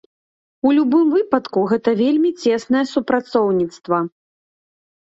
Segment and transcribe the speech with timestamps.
[0.69, 3.97] У любым выпадку, гэта вельмі цеснае супрацоўніцтва.